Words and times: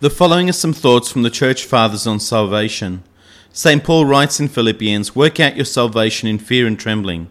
The 0.00 0.08
following 0.08 0.48
are 0.48 0.54
some 0.54 0.72
thoughts 0.72 1.12
from 1.12 1.24
the 1.24 1.28
Church 1.28 1.66
Fathers 1.66 2.06
on 2.06 2.20
salvation. 2.20 3.02
St. 3.52 3.84
Paul 3.84 4.06
writes 4.06 4.40
in 4.40 4.48
Philippians 4.48 5.14
Work 5.14 5.38
out 5.38 5.56
your 5.56 5.66
salvation 5.66 6.26
in 6.26 6.38
fear 6.38 6.66
and 6.66 6.80
trembling. 6.80 7.28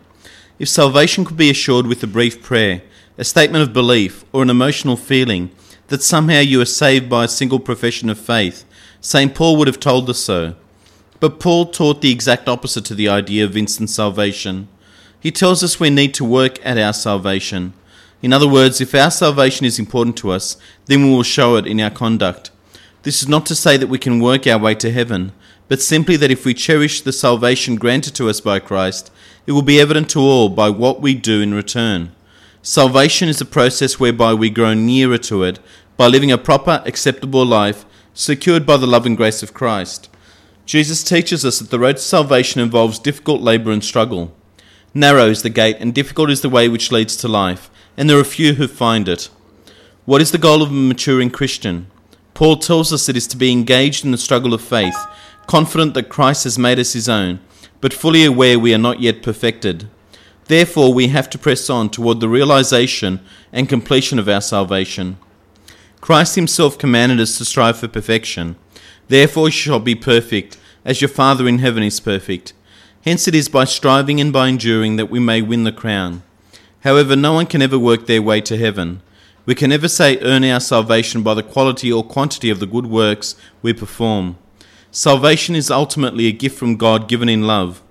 If 0.59 0.69
salvation 0.69 1.25
could 1.25 1.35
be 1.35 1.49
assured 1.49 1.87
with 1.87 2.03
a 2.03 2.05
brief 2.05 2.43
prayer, 2.43 2.83
a 3.17 3.23
statement 3.23 3.63
of 3.63 3.73
belief, 3.73 4.23
or 4.31 4.43
an 4.43 4.51
emotional 4.51 4.97
feeling 4.97 5.49
that 5.87 6.03
somehow 6.03 6.41
you 6.41 6.61
are 6.61 6.65
saved 6.65 7.09
by 7.09 7.23
a 7.23 7.27
single 7.27 7.59
profession 7.59 8.07
of 8.07 8.19
faith, 8.19 8.65
St. 9.01 9.33
Paul 9.33 9.57
would 9.57 9.67
have 9.67 9.79
told 9.79 10.07
us 10.07 10.19
so. 10.19 10.53
But 11.19 11.39
Paul 11.39 11.65
taught 11.71 12.03
the 12.03 12.11
exact 12.11 12.47
opposite 12.47 12.85
to 12.85 12.93
the 12.93 13.09
idea 13.09 13.45
of 13.45 13.57
instant 13.57 13.89
salvation. 13.89 14.67
He 15.19 15.31
tells 15.31 15.63
us 15.63 15.79
we 15.79 15.89
need 15.89 16.13
to 16.13 16.23
work 16.23 16.63
at 16.63 16.77
our 16.77 16.93
salvation. 16.93 17.73
In 18.21 18.31
other 18.31 18.47
words, 18.47 18.79
if 18.79 18.93
our 18.93 19.09
salvation 19.09 19.65
is 19.65 19.79
important 19.79 20.17
to 20.17 20.29
us, 20.29 20.55
then 20.85 21.03
we 21.03 21.09
will 21.09 21.23
show 21.23 21.55
it 21.55 21.65
in 21.65 21.79
our 21.81 21.89
conduct. 21.89 22.51
This 23.03 23.21
is 23.21 23.29
not 23.29 23.45
to 23.45 23.55
say 23.55 23.77
that 23.77 23.87
we 23.87 23.97
can 23.97 24.19
work 24.19 24.45
our 24.45 24.59
way 24.59 24.75
to 24.75 24.91
heaven, 24.91 25.31
but 25.69 25.81
simply 25.81 26.17
that 26.17 26.31
if 26.31 26.45
we 26.45 26.53
cherish 26.53 27.01
the 27.01 27.13
salvation 27.13 27.75
granted 27.75 28.13
to 28.15 28.27
us 28.27 28.41
by 28.41 28.59
Christ, 28.59 29.09
it 29.45 29.53
will 29.53 29.61
be 29.61 29.79
evident 29.79 30.09
to 30.11 30.19
all 30.19 30.49
by 30.49 30.69
what 30.69 30.99
we 30.99 31.13
do 31.13 31.41
in 31.41 31.53
return. 31.53 32.11
Salvation 32.61 33.29
is 33.29 33.39
a 33.39 33.45
process 33.45 33.99
whereby 33.99 34.33
we 34.33 34.49
grow 34.49 34.73
nearer 34.73 35.17
to 35.19 35.43
it 35.43 35.59
by 35.95 36.07
living 36.07 36.31
a 36.31 36.37
proper, 36.37 36.83
acceptable 36.85 37.45
life, 37.45 37.85
secured 38.13 38.65
by 38.65 38.75
the 38.75 38.87
love 38.87 39.05
and 39.05 39.15
grace 39.15 39.41
of 39.41 39.53
Christ. 39.53 40.09
Jesus 40.65 41.03
teaches 41.03 41.45
us 41.45 41.59
that 41.59 41.69
the 41.69 41.79
road 41.79 41.95
to 41.95 42.01
salvation 42.01 42.59
involves 42.59 42.99
difficult 42.99 43.41
labour 43.41 43.71
and 43.71 43.83
struggle. 43.83 44.35
Narrow 44.93 45.27
is 45.27 45.41
the 45.41 45.49
gate, 45.49 45.77
and 45.79 45.95
difficult 45.95 46.29
is 46.29 46.41
the 46.41 46.49
way 46.49 46.67
which 46.67 46.91
leads 46.91 47.15
to 47.17 47.27
life, 47.29 47.71
and 47.95 48.09
there 48.09 48.19
are 48.19 48.25
few 48.25 48.55
who 48.55 48.67
find 48.67 49.07
it. 49.07 49.29
What 50.05 50.21
is 50.21 50.31
the 50.31 50.37
goal 50.37 50.61
of 50.61 50.69
a 50.69 50.73
maturing 50.73 51.29
Christian? 51.29 51.87
Paul 52.39 52.55
tells 52.55 52.93
us 52.93 53.09
it 53.09 53.17
is 53.17 53.27
to 53.27 53.35
be 53.35 53.51
engaged 53.51 54.05
in 54.05 54.11
the 54.11 54.17
struggle 54.17 54.53
of 54.53 54.61
faith, 54.61 54.95
confident 55.45 55.93
that 55.93 56.07
Christ 56.07 56.45
has 56.45 56.57
made 56.57 56.79
us 56.79 56.93
his 56.93 57.09
own, 57.09 57.41
but 57.81 57.91
fully 57.91 58.23
aware 58.23 58.57
we 58.57 58.73
are 58.73 58.77
not 58.77 59.01
yet 59.01 59.21
perfected. 59.21 59.89
Therefore, 60.45 60.93
we 60.93 61.09
have 61.09 61.29
to 61.31 61.37
press 61.37 61.69
on 61.69 61.89
toward 61.89 62.21
the 62.21 62.29
realization 62.29 63.19
and 63.51 63.67
completion 63.67 64.19
of 64.19 64.29
our 64.29 64.39
salvation. 64.39 65.17
Christ 65.99 66.35
himself 66.35 66.77
commanded 66.77 67.19
us 67.19 67.37
to 67.39 67.43
strive 67.43 67.77
for 67.77 67.89
perfection. 67.89 68.55
Therefore, 69.09 69.47
you 69.47 69.51
shall 69.51 69.81
be 69.81 69.93
perfect, 69.93 70.57
as 70.85 71.01
your 71.01 71.09
Father 71.09 71.45
in 71.45 71.59
heaven 71.59 71.83
is 71.83 71.99
perfect. 71.99 72.53
Hence, 73.03 73.27
it 73.27 73.35
is 73.35 73.49
by 73.49 73.65
striving 73.65 74.21
and 74.21 74.31
by 74.31 74.47
enduring 74.47 74.95
that 74.95 75.11
we 75.11 75.19
may 75.19 75.41
win 75.41 75.65
the 75.65 75.73
crown. 75.73 76.23
However, 76.85 77.17
no 77.17 77.33
one 77.33 77.47
can 77.47 77.61
ever 77.61 77.77
work 77.77 78.05
their 78.05 78.21
way 78.21 78.39
to 78.39 78.57
heaven. 78.57 79.01
We 79.49 79.55
can 79.55 79.71
never 79.71 79.87
say 79.87 80.19
earn 80.19 80.43
our 80.43 80.59
salvation 80.59 81.23
by 81.23 81.33
the 81.33 81.41
quality 81.41 81.91
or 81.91 82.03
quantity 82.03 82.51
of 82.51 82.59
the 82.59 82.67
good 82.67 82.85
works 82.85 83.33
we 83.63 83.73
perform. 83.73 84.37
Salvation 84.91 85.55
is 85.55 85.71
ultimately 85.71 86.27
a 86.27 86.31
gift 86.31 86.55
from 86.55 86.77
God 86.77 87.07
given 87.07 87.27
in 87.27 87.47
love. 87.47 87.81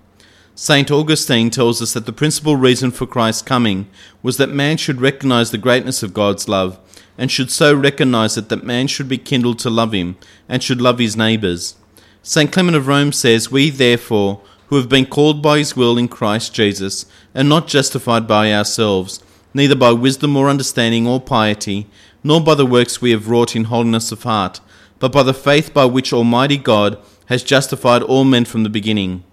St. 0.54 0.88
Augustine 0.88 1.50
tells 1.50 1.82
us 1.82 1.94
that 1.94 2.06
the 2.06 2.12
principal 2.12 2.54
reason 2.54 2.92
for 2.92 3.08
Christ's 3.08 3.42
coming 3.42 3.88
was 4.22 4.36
that 4.36 4.50
man 4.50 4.76
should 4.76 5.00
recognize 5.00 5.50
the 5.50 5.58
greatness 5.58 6.04
of 6.04 6.14
God's 6.14 6.48
love, 6.48 6.78
and 7.18 7.28
should 7.28 7.50
so 7.50 7.74
recognize 7.74 8.36
it 8.36 8.50
that 8.50 8.62
man 8.62 8.86
should 8.86 9.08
be 9.08 9.18
kindled 9.18 9.58
to 9.58 9.68
love 9.68 9.92
him, 9.92 10.16
and 10.48 10.62
should 10.62 10.80
love 10.80 11.00
his 11.00 11.16
neighbours. 11.16 11.74
St. 12.22 12.52
Clement 12.52 12.76
of 12.76 12.86
Rome 12.86 13.10
says, 13.10 13.50
We 13.50 13.70
therefore, 13.70 14.42
who 14.68 14.76
have 14.76 14.88
been 14.88 15.06
called 15.06 15.42
by 15.42 15.58
his 15.58 15.74
will 15.74 15.98
in 15.98 16.06
Christ 16.06 16.54
Jesus, 16.54 17.04
are 17.34 17.42
not 17.42 17.66
justified 17.66 18.28
by 18.28 18.52
ourselves, 18.52 19.24
neither 19.58 19.74
by 19.74 19.90
wisdom 19.90 20.36
or 20.36 20.48
understanding 20.48 21.04
or 21.04 21.20
piety, 21.20 21.88
nor 22.22 22.40
by 22.40 22.54
the 22.54 22.64
works 22.64 23.02
we 23.02 23.10
have 23.10 23.28
wrought 23.28 23.56
in 23.56 23.64
holiness 23.64 24.12
of 24.12 24.22
heart, 24.22 24.60
but 25.00 25.12
by 25.12 25.24
the 25.24 25.34
faith 25.34 25.74
by 25.74 25.84
which 25.84 26.12
Almighty 26.12 26.56
God 26.56 26.96
has 27.26 27.42
justified 27.42 28.02
all 28.02 28.24
men 28.24 28.44
from 28.44 28.62
the 28.62 28.70
beginning. 28.70 29.24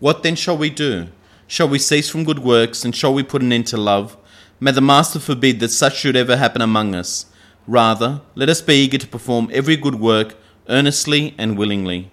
What 0.00 0.24
then 0.24 0.34
shall 0.34 0.58
we 0.58 0.68
do? 0.68 1.06
Shall 1.46 1.68
we 1.68 1.78
cease 1.78 2.10
from 2.10 2.24
good 2.24 2.40
works, 2.40 2.84
and 2.84 2.94
shall 2.94 3.14
we 3.14 3.22
put 3.22 3.40
an 3.40 3.52
end 3.52 3.68
to 3.68 3.76
love? 3.76 4.16
May 4.58 4.72
the 4.72 4.80
Master 4.80 5.20
forbid 5.20 5.60
that 5.60 5.68
such 5.68 5.96
should 5.96 6.16
ever 6.16 6.36
happen 6.36 6.60
among 6.60 6.96
us. 6.96 7.26
Rather, 7.68 8.20
let 8.34 8.48
us 8.48 8.60
be 8.60 8.74
eager 8.74 8.98
to 8.98 9.06
perform 9.06 9.48
every 9.52 9.76
good 9.76 9.94
work 9.94 10.34
earnestly 10.68 11.34
and 11.38 11.56
willingly. 11.56 12.10